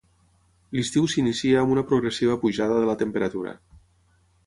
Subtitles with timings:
[0.77, 3.59] L'estiu s'inicia amb una progressiva pujada de la temperatura.